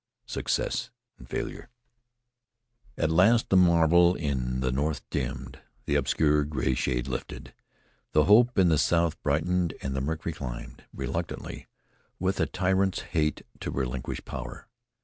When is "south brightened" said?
8.79-9.75